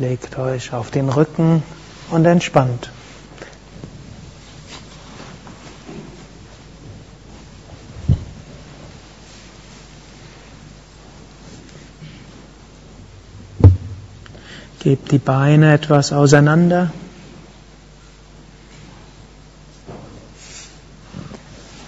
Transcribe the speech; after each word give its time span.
Legt 0.00 0.38
euch 0.38 0.72
auf 0.72 0.92
den 0.92 1.08
Rücken 1.08 1.64
und 2.10 2.24
entspannt. 2.24 2.90
Gebt 14.78 15.10
die 15.10 15.18
Beine 15.18 15.74
etwas 15.74 16.12
auseinander. 16.12 16.92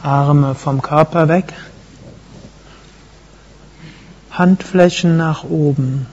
Arme 0.03 0.57
vom 0.57 0.83
Körper 0.83 1.29
weg. 1.29 1.55
Handflächen 4.33 5.17
nach 5.17 5.45
oben. 5.45 6.09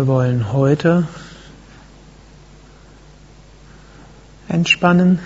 Wir 0.00 0.06
wollen 0.06 0.50
heute 0.54 1.06
entspannen, 4.48 5.18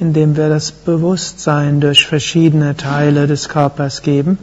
indem 0.00 0.38
wir 0.38 0.48
das 0.48 0.72
Bewusstsein 0.72 1.82
durch 1.82 2.06
verschiedene 2.06 2.78
Teile 2.78 3.26
des 3.26 3.50
Körpers 3.50 4.00
geben, 4.00 4.38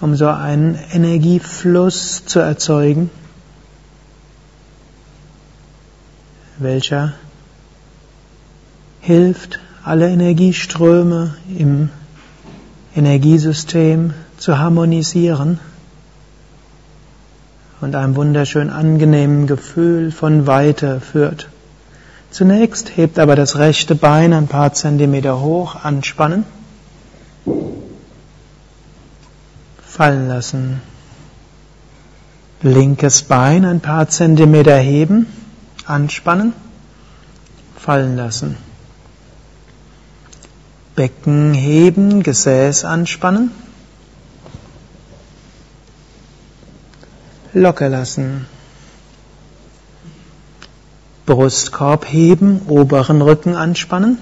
um 0.00 0.14
so 0.14 0.28
einen 0.28 0.78
Energiefluss 0.92 2.26
zu 2.26 2.38
erzeugen, 2.38 3.10
welcher 6.58 7.14
hilft, 9.00 9.58
alle 9.82 10.08
Energieströme 10.10 11.34
im 11.58 11.90
Energiesystem 12.94 14.14
zu 14.36 14.58
harmonisieren 14.58 15.58
und 17.80 17.94
einem 17.94 18.16
wunderschön 18.16 18.70
angenehmen 18.70 19.46
Gefühl 19.46 20.10
von 20.10 20.46
Weite 20.46 21.00
führt. 21.00 21.48
Zunächst 22.30 22.96
hebt 22.96 23.18
aber 23.18 23.36
das 23.36 23.56
rechte 23.56 23.94
Bein 23.94 24.32
ein 24.32 24.48
paar 24.48 24.72
Zentimeter 24.72 25.40
hoch, 25.40 25.76
anspannen, 25.84 26.44
fallen 29.86 30.28
lassen. 30.28 30.80
Linkes 32.60 33.22
Bein 33.22 33.64
ein 33.64 33.80
paar 33.80 34.08
Zentimeter 34.08 34.76
heben, 34.76 35.26
anspannen, 35.86 36.52
fallen 37.76 38.16
lassen. 38.16 38.56
Becken 40.96 41.54
heben, 41.54 42.24
Gesäß 42.24 42.84
anspannen. 42.84 43.52
Locker 47.52 47.88
lassen. 47.88 48.46
Brustkorb 51.26 52.06
heben, 52.06 52.62
oberen 52.68 53.20
Rücken 53.20 53.54
anspannen. 53.54 54.18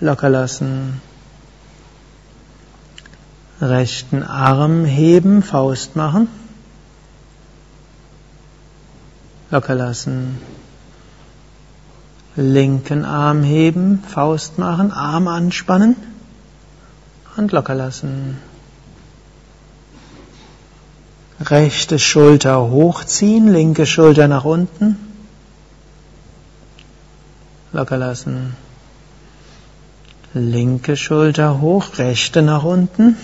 Locker 0.00 0.28
lassen. 0.28 1.00
Rechten 3.60 4.22
Arm 4.22 4.84
heben, 4.84 5.42
Faust 5.42 5.94
machen. 5.96 6.28
Locker 9.50 9.74
lassen. 9.74 10.38
Linken 12.36 13.04
Arm 13.04 13.44
heben, 13.44 14.02
Faust 14.02 14.58
machen, 14.58 14.90
Arm 14.90 15.28
anspannen 15.28 15.94
und 17.36 17.52
locker 17.52 17.76
lassen. 17.76 18.38
Rechte 21.50 21.98
Schulter 21.98 22.70
hochziehen, 22.70 23.52
linke 23.52 23.86
Schulter 23.86 24.28
nach 24.28 24.44
unten. 24.44 24.96
Locker 27.72 27.98
lassen. 27.98 28.56
Linke 30.32 30.96
Schulter 30.96 31.60
hoch, 31.60 31.98
rechte 31.98 32.40
nach 32.40 32.62
unten. 32.62 33.16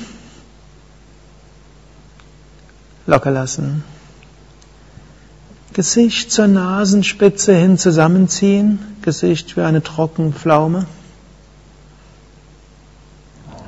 Locker 3.06 3.30
lassen. 3.30 3.84
Gesicht 5.72 6.30
zur 6.30 6.48
Nasenspitze 6.48 7.54
hin 7.54 7.78
zusammenziehen, 7.78 8.80
Gesicht 9.03 9.56
wie 9.56 9.62
eine 9.62 9.82
Trockenpflaume. 9.82 10.86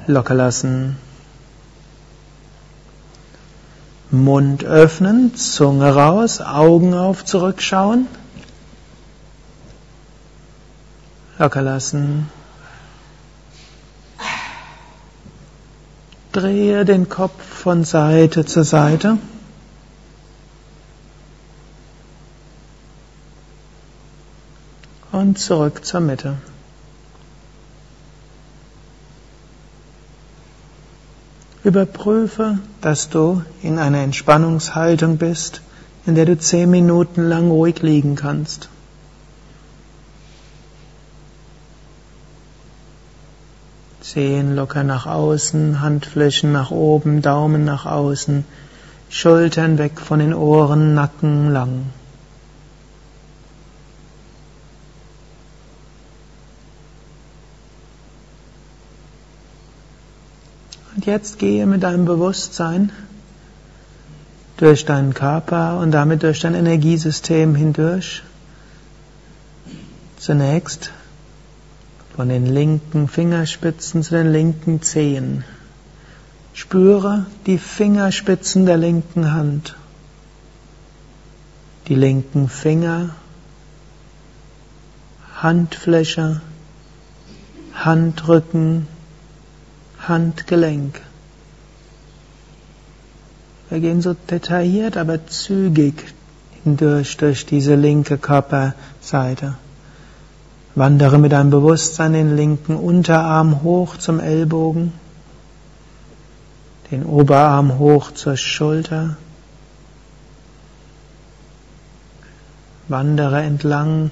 Locker 0.07 0.35
lassen. 0.35 0.97
Mund 4.13 4.63
öffnen, 4.63 5.35
Zunge 5.37 5.95
raus, 5.95 6.41
Augen 6.43 6.93
auf, 6.93 7.25
zurückschauen. 7.25 8.07
Locker 11.39 11.63
lassen. 11.63 12.31
Drehe 16.33 16.85
den 16.85 17.09
Kopf 17.09 17.43
von 17.43 17.85
Seite 17.85 18.45
zu 18.45 18.65
Seite. 18.65 19.17
Und 25.11 25.39
zurück 25.39 25.85
zur 25.85 26.01
Mitte. 26.01 26.37
Überprüfe, 31.65 32.59
dass 32.81 33.09
du 33.09 33.43
in 33.63 33.79
einer 33.79 33.99
Entspannungshaltung 33.99 35.17
bist, 35.17 35.61
in 36.07 36.17
der 36.17 36.25
du 36.25 36.37
zehn 36.37 36.71
Minuten 36.71 37.23
lang 37.29 37.51
ruhig 37.51 37.83
liegen 37.83 38.17
kannst. 38.17 38.69
Zehen 44.01 44.57
locker 44.57 44.83
nach 44.83 45.07
außen, 45.07 45.81
Handflächen 45.81 46.51
nach 46.51 46.73
oben, 46.73 47.23
Daumen 47.23 47.65
nach 47.65 47.87
außen, 47.87 48.45
Schultern 49.09 49.79
weg 49.79 50.01
von 50.01 50.19
den 50.19 50.35
Ohren, 50.35 50.95
Nacken 50.95 51.53
lang. 51.53 51.87
Und 61.03 61.07
jetzt 61.07 61.41
gehe 61.41 61.67
mit 61.67 61.83
deinem 61.83 62.05
Bewusstsein 62.05 62.93
durch 64.57 64.85
deinen 64.85 65.15
Körper 65.15 65.81
und 65.81 65.91
damit 65.91 66.23
durch 66.23 66.39
dein 66.39 66.55
Energiesystem 66.55 67.57
hindurch. 67.57 68.23
Zunächst 70.17 70.93
von 72.15 72.29
den 72.29 72.47
linken 72.47 73.09
Fingerspitzen 73.09 74.05
zu 74.05 74.15
den 74.15 74.31
linken 74.31 74.81
Zehen. 74.81 75.43
Spüre 76.55 77.27
die 77.47 77.59
Fingerspitzen 77.59 78.65
der 78.65 78.77
linken 78.77 79.33
Hand, 79.33 79.75
die 81.89 81.97
linken 81.97 82.49
Finger, 82.49 83.11
Handfläche, 85.35 86.43
Handrücken, 87.75 88.87
Handgelenk. 90.09 91.01
Wir 93.71 93.81
gehen 93.81 94.03
so 94.03 94.15
detailliert, 94.15 94.97
aber 94.97 95.27
zügig 95.27 95.95
hindurch 96.65 97.17
durch 97.17 97.47
diese 97.47 97.75
linke 97.75 98.19
Körperseite. 98.19 99.55
Wandere 100.75 101.19
mit 101.19 101.33
deinem 101.33 101.51
Bewusstsein 101.51 102.13
den 102.13 102.37
linken 102.37 102.77
Unterarm 102.77 103.63
hoch 103.63 103.97
zum 103.97 104.21
Ellbogen, 104.21 104.93
den 106.91 107.05
Oberarm 107.05 107.79
hoch 107.79 108.13
zur 108.13 108.37
Schulter. 108.37 109.17
Wandere 112.89 113.43
entlang 113.43 114.11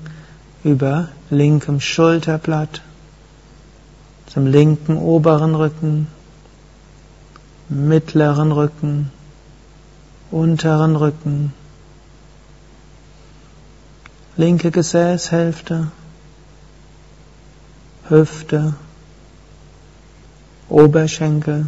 über 0.65 1.09
linkem 1.31 1.81
Schulterblatt, 1.81 2.83
zum 4.32 4.47
linken 4.47 4.97
oberen 4.97 5.56
Rücken, 5.56 6.06
mittleren 7.69 8.53
Rücken, 8.53 9.11
unteren 10.31 10.94
Rücken, 10.94 11.53
linke 14.37 14.71
Gesäßhälfte, 14.71 15.91
Hüfte, 18.09 18.75
Oberschenkel, 20.69 21.67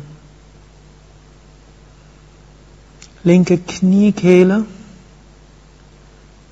linke 3.25 3.59
Kniekehle, 3.59 4.67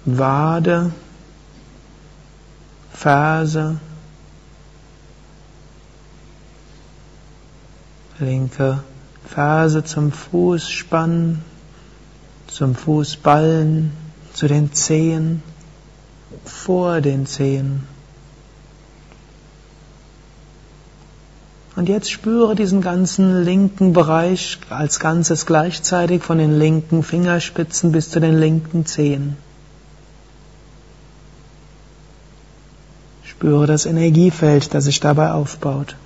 Wade, 0.04 0.90
Ferse, 2.92 3.76
linke 8.20 8.82
Ferse 9.26 9.84
zum 9.84 10.12
Fußspann, 10.12 11.42
zum 12.46 12.74
Fußballen, 12.74 13.92
zu 14.32 14.48
den 14.48 14.72
Zehen, 14.72 15.42
vor 16.44 17.00
den 17.00 17.26
Zehen. 17.26 17.86
Und 21.76 21.88
jetzt 21.88 22.10
spüre 22.10 22.54
diesen 22.54 22.82
ganzen 22.82 23.42
linken 23.42 23.92
Bereich 23.92 24.58
als 24.68 25.00
Ganzes 25.00 25.46
gleichzeitig 25.46 26.22
von 26.22 26.38
den 26.38 26.58
linken 26.58 27.02
Fingerspitzen 27.02 27.92
bis 27.92 28.10
zu 28.10 28.20
den 28.20 28.38
linken 28.38 28.84
Zehen. 28.84 29.36
Spüre 33.24 33.66
das 33.66 33.86
Energiefeld, 33.86 34.74
das 34.74 34.84
sich 34.84 35.00
dabei 35.00 35.32
aufbaut. 35.32 35.96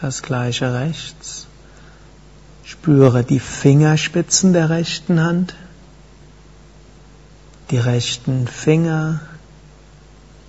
Das 0.00 0.22
gleiche 0.22 0.72
rechts. 0.72 1.46
Spüre 2.64 3.22
die 3.22 3.40
Fingerspitzen 3.40 4.52
der 4.52 4.70
rechten 4.70 5.20
Hand, 5.20 5.54
die 7.70 7.78
rechten 7.78 8.46
Finger, 8.46 9.20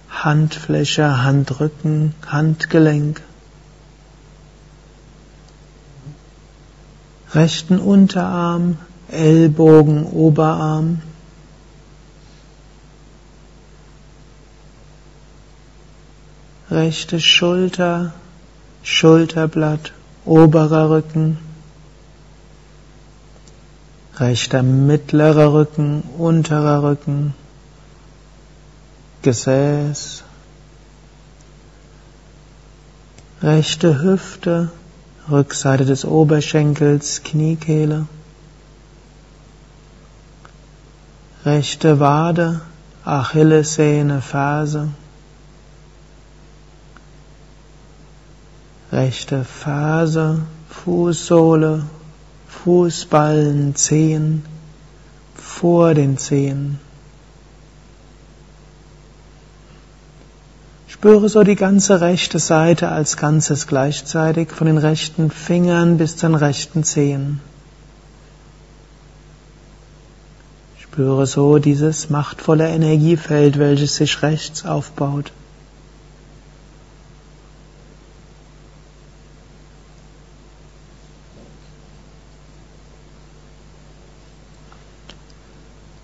Handfläche, 0.09 1.24
Handrücken, 1.24 2.13
Handgelenk, 2.27 3.21
rechten 7.33 7.80
Unterarm, 7.80 8.77
Ellbogen, 9.09 10.06
Oberarm, 10.06 11.01
rechte 16.69 17.19
Schulter, 17.19 18.13
Schulterblatt, 18.83 19.94
oberer 20.25 20.89
Rücken, 20.89 21.38
rechter 24.18 24.63
mittlerer 24.63 25.54
Rücken, 25.54 26.04
unterer 26.18 26.83
Rücken, 26.83 27.33
Gesäß, 29.22 30.24
rechte 33.42 34.01
Hüfte, 34.01 34.72
Rückseite 35.30 35.86
des 35.86 36.04
Oberschenkels, 36.06 37.22
Kniekehle, 37.24 38.07
rechte 41.45 42.00
Wade, 42.00 42.62
Achillessehne, 43.06 44.22
Ferse, 44.22 44.89
rechte 48.91 49.43
Ferse, 49.45 50.41
Fußsohle, 50.69 51.83
Fußballen, 52.47 53.75
Zehen, 53.75 54.45
vor 55.35 55.93
den 55.93 56.17
Zehen. 56.17 56.79
Spüre 60.88 61.29
so 61.29 61.43
die 61.43 61.55
ganze 61.55 62.01
rechte 62.01 62.38
Seite 62.38 62.89
als 62.89 63.17
Ganzes 63.17 63.65
gleichzeitig, 63.65 64.51
von 64.51 64.67
den 64.67 64.77
rechten 64.77 65.31
Fingern 65.31 65.97
bis 65.97 66.17
zu 66.17 66.27
den 66.27 66.35
rechten 66.35 66.83
Zehen. 66.83 67.39
Spüre 70.79 71.25
so 71.25 71.57
dieses 71.57 72.09
machtvolle 72.09 72.67
Energiefeld, 72.67 73.57
welches 73.57 73.95
sich 73.95 74.21
rechts 74.21 74.65
aufbaut. 74.65 75.31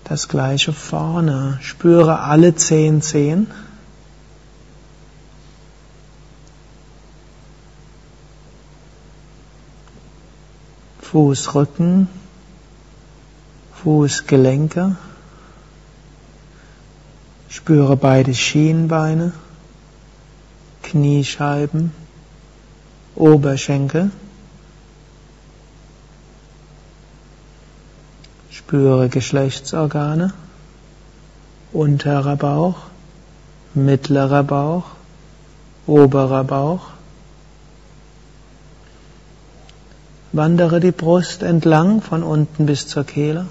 Das 0.08 0.28
gleiche 0.28 0.72
vorne. 0.72 1.58
Spüre 1.60 2.20
alle 2.20 2.54
zehn 2.54 3.02
Zehen. 3.02 3.46
Fußrücken, 11.02 12.08
Fußgelenke. 13.82 14.96
Spüre 17.50 17.96
beide 17.96 18.34
Schienbeine, 18.34 19.32
Kniescheiben, 20.82 21.92
Oberschenkel. 23.14 24.10
Spüre 28.68 29.08
Geschlechtsorgane, 29.08 30.34
unterer 31.72 32.36
Bauch, 32.36 32.76
mittlerer 33.72 34.42
Bauch, 34.42 34.84
oberer 35.86 36.44
Bauch. 36.44 36.88
Wandere 40.32 40.80
die 40.80 40.90
Brust 40.90 41.42
entlang 41.42 42.02
von 42.02 42.22
unten 42.22 42.66
bis 42.66 42.86
zur 42.86 43.04
Kehle. 43.04 43.46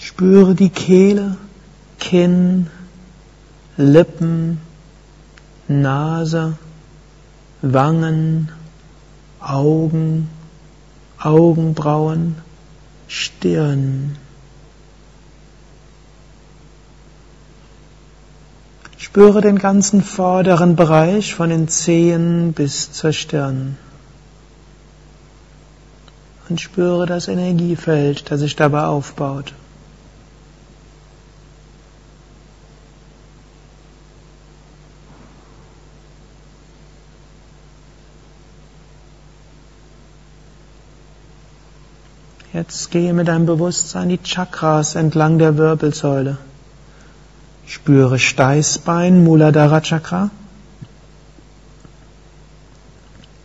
Spüre 0.00 0.54
die 0.54 0.70
Kehle, 0.70 1.36
Kinn, 2.00 2.70
Lippen, 3.76 4.58
Nase, 5.68 6.56
Wangen, 7.60 8.50
Augen, 9.38 10.30
Augenbrauen, 11.18 12.36
Stirn. 13.08 14.16
Spüre 18.98 19.40
den 19.40 19.58
ganzen 19.58 20.02
vorderen 20.02 20.76
Bereich 20.76 21.34
von 21.34 21.50
den 21.50 21.68
Zehen 21.68 22.52
bis 22.52 22.92
zur 22.92 23.12
Stirn. 23.12 23.78
Und 26.48 26.60
spüre 26.60 27.06
das 27.06 27.28
Energiefeld, 27.28 28.30
das 28.30 28.40
sich 28.40 28.56
dabei 28.56 28.84
aufbaut. 28.84 29.52
Jetzt 42.56 42.90
gehe 42.90 43.12
mit 43.12 43.28
deinem 43.28 43.44
Bewusstsein 43.44 44.08
die 44.08 44.22
Chakras 44.22 44.94
entlang 44.94 45.38
der 45.38 45.58
Wirbelsäule. 45.58 46.38
Spüre 47.66 48.18
Steißbein, 48.18 49.22
Muladhara 49.22 49.82
Chakra. 49.82 50.30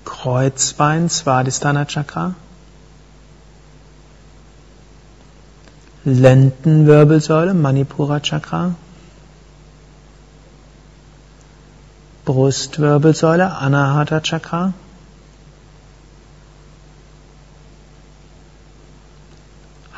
Kreuzbein, 0.06 1.10
Svadhisthana 1.10 1.84
Chakra. 1.84 2.36
Lendenwirbelsäule, 6.06 7.54
Manipura 7.54 8.22
Chakra. 8.22 8.76
Brustwirbelsäule, 12.24 13.58
Anahata 13.58 14.22
Chakra. 14.22 14.74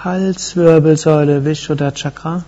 Halswirbelsäule 0.04 1.46
Vishuddha 1.46 1.92
Chakra. 1.94 2.44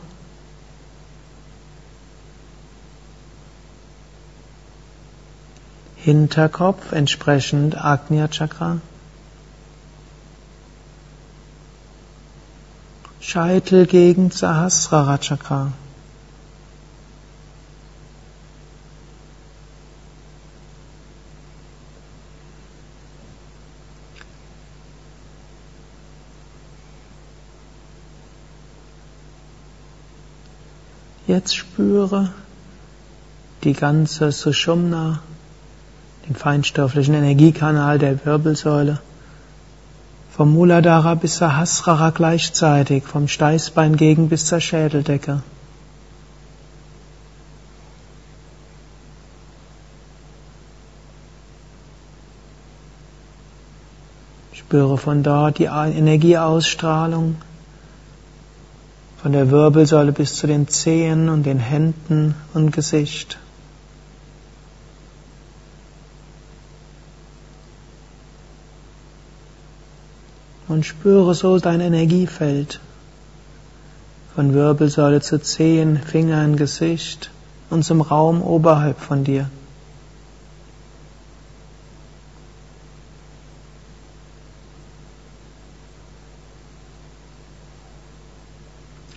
Hinterkopf 5.95 6.91
entsprechend 6.91 7.77
Agnya 7.77 8.27
Chakra. 8.27 8.81
Scheitelgegend 13.21 14.33
Sahasrara 14.33 15.17
Chakra. 15.17 15.71
Jetzt 31.35 31.57
spüre 31.57 32.29
die 33.65 33.73
ganze 33.73 34.31
Sushumna, 34.31 35.19
den 36.25 36.33
feinstofflichen 36.33 37.13
Energiekanal 37.13 37.99
der 37.99 38.25
Wirbelsäule, 38.25 39.01
vom 40.31 40.53
Muladhara 40.53 41.15
bis 41.15 41.35
Sahasrara 41.35 42.11
gleichzeitig, 42.11 43.03
vom 43.03 43.27
Steißbein 43.27 43.97
gegen 43.97 44.29
bis 44.29 44.45
zur 44.45 44.61
Schädeldecke. 44.61 45.41
Spüre 54.53 54.97
von 54.97 55.21
dort 55.21 55.57
die 55.57 55.65
Energieausstrahlung 55.65 57.35
von 59.25 59.31
der 59.31 59.49
Wirbelsäule 59.49 60.11
bis 60.11 60.35
zu 60.35 60.45
den 60.45 60.67
Zehen 60.67 61.29
und 61.29 61.47
den 61.47 61.57
Händen 61.57 62.35
und 62.53 62.69
Gesicht. 62.71 63.39
Und 70.67 70.85
spüre 70.85 71.33
so 71.33 71.57
dein 71.57 71.81
Energiefeld 71.81 72.79
von 74.35 74.53
Wirbelsäule 74.53 75.21
zu 75.21 75.41
Zehen, 75.41 75.97
Fingern, 75.97 76.55
Gesicht 76.55 77.31
und 77.71 77.83
zum 77.83 78.01
Raum 78.01 78.43
oberhalb 78.43 78.99
von 78.99 79.23
dir. 79.23 79.49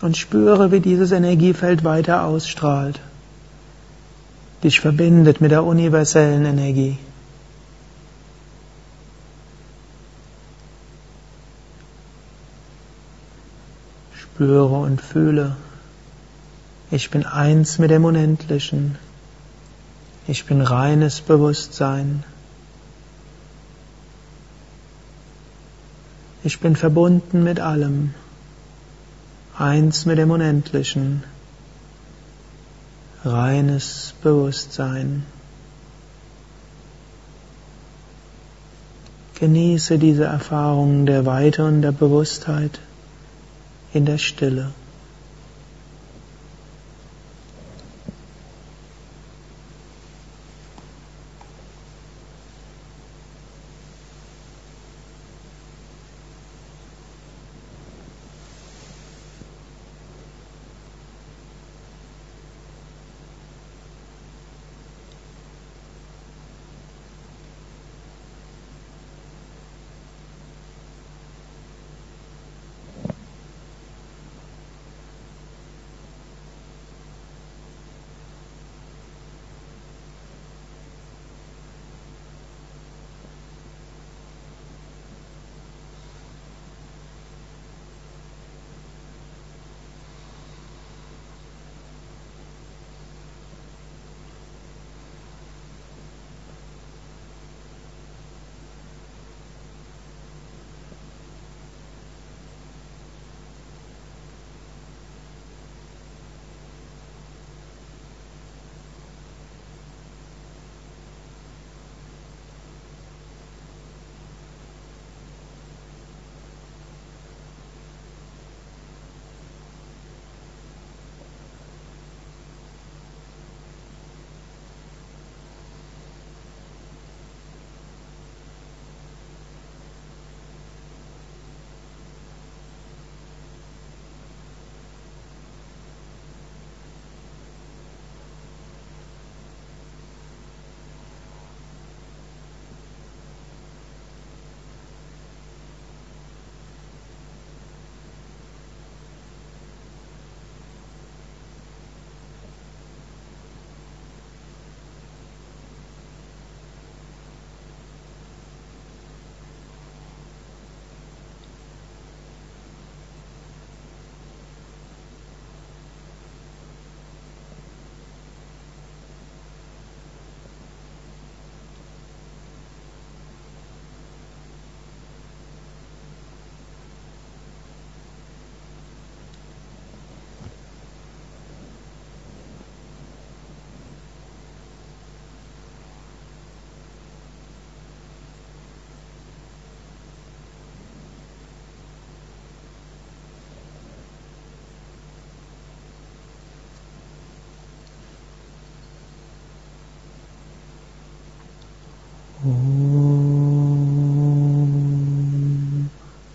Und 0.08 0.16
spüre, 0.16 0.72
wie 0.72 0.80
dieses 0.80 1.12
Energiefeld 1.12 1.84
weiter 1.84 2.24
ausstrahlt, 2.24 2.98
dich 4.64 4.80
verbindet 4.80 5.42
mit 5.42 5.50
der 5.50 5.64
universellen 5.64 6.46
Energie. 6.46 6.96
Spüre 14.14 14.76
und 14.76 15.02
fühle, 15.02 15.56
ich 16.90 17.10
bin 17.10 17.26
eins 17.26 17.78
mit 17.78 17.90
dem 17.90 18.06
Unendlichen, 18.06 18.96
ich 20.26 20.46
bin 20.46 20.62
reines 20.62 21.20
Bewusstsein. 21.20 22.24
Ich 26.44 26.60
bin 26.60 26.76
verbunden 26.76 27.44
mit 27.44 27.60
allem 27.60 28.14
eins 29.58 30.06
mit 30.06 30.18
dem 30.18 30.30
Unendlichen, 30.30 31.24
reines 33.24 34.14
Bewusstsein. 34.22 35.24
Genieße 39.34 39.98
diese 39.98 40.24
Erfahrung 40.24 41.06
der 41.06 41.26
Weite 41.26 41.64
und 41.64 41.82
der 41.82 41.92
Bewusstheit 41.92 42.80
in 43.92 44.04
der 44.04 44.18
Stille. 44.18 44.72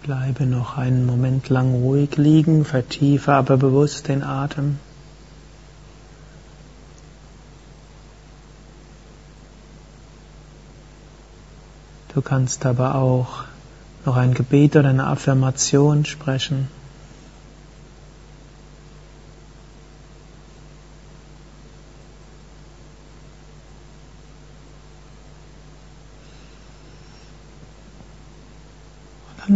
Bleibe 0.04 0.46
noch 0.46 0.78
einen 0.78 1.06
Moment 1.06 1.50
lang 1.50 1.74
ruhig 1.74 2.18
liegen, 2.18 2.66
vertiefe 2.66 3.34
aber 3.34 3.58
bewusst 3.58 4.08
den 4.08 4.24
Atem. 4.24 4.80
Du 12.14 12.22
kannst 12.22 12.66
aber 12.66 12.96
auch 12.96 13.44
noch 14.06 14.18
ein 14.18 14.34
Gebet 14.34 14.76
oder 14.76 14.90
eine 14.90 15.08
Affirmation 15.08 16.06
sprechen. 16.06 16.68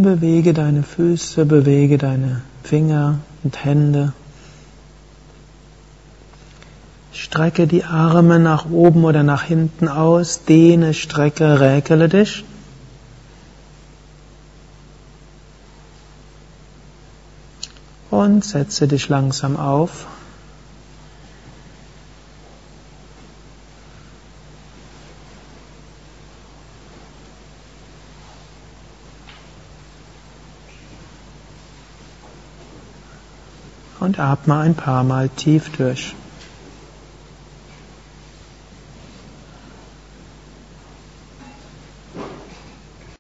Bewege 0.08 0.54
deine 0.54 0.84
Füße, 0.84 1.46
bewege 1.46 1.98
deine 1.98 2.42
Finger 2.64 3.20
und 3.44 3.66
Hände. 3.66 4.14
Strecke 7.12 7.68
die 7.68 7.84
Arme 7.84 8.40
nach 8.40 8.70
oben 8.70 9.04
oder 9.04 9.24
nach 9.24 9.44
hinten 9.44 9.90
aus, 9.90 10.46
dehne, 10.46 10.94
strecke, 10.94 11.60
räkele 11.60 12.08
dich. 12.08 12.46
Und 18.10 18.46
setze 18.46 18.88
dich 18.88 19.10
langsam 19.10 19.58
auf. 19.58 20.06
Und 34.08 34.20
atme 34.20 34.58
ein 34.60 34.74
paar 34.74 35.04
Mal 35.04 35.28
tief 35.28 35.70
durch. 35.76 36.16